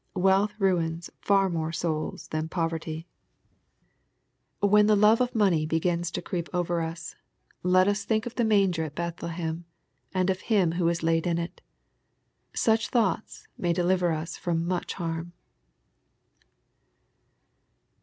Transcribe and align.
Wealth 0.15 0.55
ruins 0.59 1.11
fiur 1.23 1.51
more 1.51 1.69
s^uls 1.69 2.29
than 2.29 2.49
poverty. 2.49 3.07
When 4.59 4.87
the 4.87 4.95
love 4.95 5.21
of 5.21 5.35
money 5.35 5.57
li 5.57 5.65
LITKE^ 5.65 5.69
CHAP. 5.69 5.75
n. 5.75 5.77
53 5.77 5.77
begins 6.01 6.11
to 6.11 6.21
creep 6.23 6.49
over 6.51 6.79
uSy 6.79 7.15
let 7.61 7.87
us 7.87 8.03
think 8.03 8.25
of 8.25 8.33
the 8.33 8.43
manger 8.43 8.83
at 8.83 8.95
Bethlehem^ 8.95 9.65
and 10.11 10.31
of 10.31 10.41
Him 10.41 10.71
who 10.71 10.85
was 10.85 11.03
laid 11.03 11.27
in 11.27 11.37
it. 11.37 11.61
Snob 12.55 12.79
thoughts 12.79 13.47
may 13.59 13.73
deliver 13.73 14.11
us 14.11 14.37
from 14.37 14.67
much 14.67 14.93
harm. 14.95 15.33